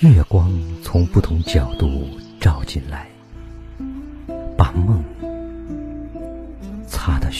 [0.00, 2.08] 月光从不同角度
[2.40, 3.08] 照进来，
[4.56, 5.02] 把梦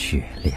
[0.09, 0.55] 雪亮。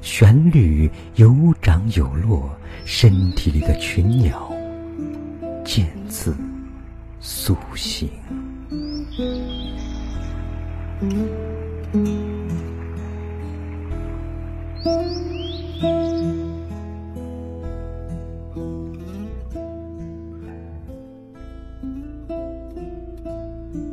[0.00, 2.50] 旋律有涨有落，
[2.84, 4.52] 身体里的群鸟
[5.64, 6.36] 渐次
[7.20, 8.10] 苏醒。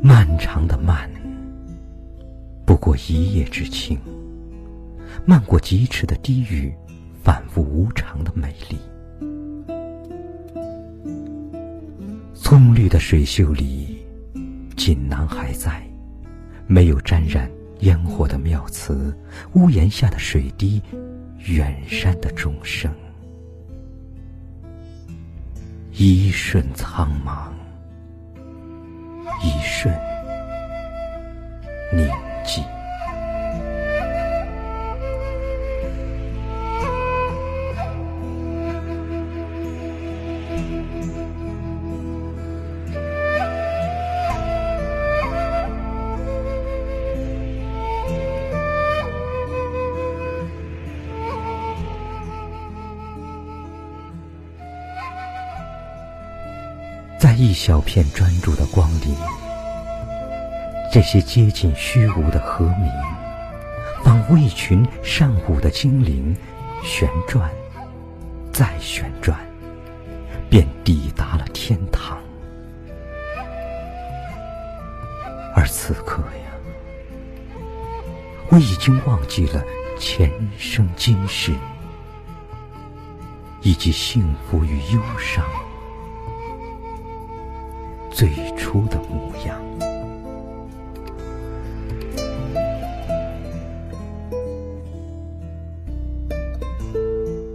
[0.02, 1.08] 漫长的漫，
[2.82, 3.96] 过一夜之情；
[5.24, 6.74] 漫过几尺的低语，
[7.24, 8.78] 反复无常的美丽。
[12.34, 14.04] 葱绿的水袖里，
[14.76, 15.88] 锦囊还在，
[16.66, 17.50] 没有沾染
[17.82, 19.14] 烟火的妙词；
[19.54, 20.82] 屋檐下的水滴，
[21.38, 22.92] 远山的钟声。
[25.92, 27.52] 一瞬苍茫。
[29.44, 29.94] 一瞬
[31.94, 32.08] 宁
[57.22, 59.41] 在一小片专注的光里。
[60.92, 62.92] 这些接近虚无的和鸣，
[64.04, 66.36] 仿佛一群善舞的精灵，
[66.84, 67.50] 旋转，
[68.52, 69.40] 再旋转，
[70.50, 72.18] 便抵达了天堂。
[75.56, 76.52] 而此刻呀，
[78.50, 79.64] 我已经忘记了
[79.98, 81.54] 前生今世，
[83.62, 85.46] 以及幸福与忧伤
[88.12, 89.58] 最初的模样。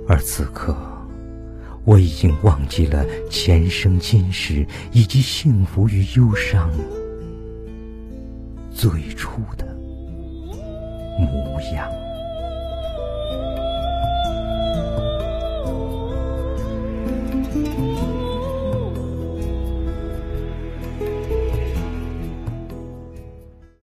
[0.09, 0.77] 而此刻，
[1.84, 6.71] 我已经忘记了前生今世，以及幸福与忧伤
[8.71, 9.67] 最初的
[11.19, 12.06] 模样。